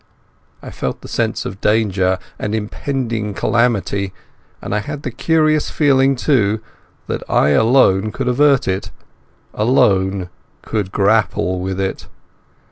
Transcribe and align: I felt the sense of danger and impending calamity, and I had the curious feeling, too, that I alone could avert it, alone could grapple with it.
I 0.63 0.71
felt 0.71 1.01
the 1.01 1.07
sense 1.07 1.45
of 1.45 1.61
danger 1.61 2.17
and 2.39 2.55
impending 2.55 3.35
calamity, 3.35 4.13
and 4.59 4.73
I 4.73 4.79
had 4.79 5.03
the 5.03 5.11
curious 5.11 5.69
feeling, 5.69 6.15
too, 6.15 6.59
that 7.05 7.21
I 7.29 7.49
alone 7.49 8.11
could 8.11 8.27
avert 8.27 8.67
it, 8.67 8.89
alone 9.53 10.29
could 10.63 10.91
grapple 10.91 11.59
with 11.59 11.79
it. 11.79 12.07